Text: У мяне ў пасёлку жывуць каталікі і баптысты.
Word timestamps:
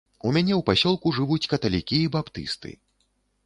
У 0.27 0.29
мяне 0.37 0.53
ў 0.55 0.61
пасёлку 0.69 1.13
жывуць 1.19 1.49
каталікі 1.53 2.03
і 2.09 2.11
баптысты. 2.19 2.69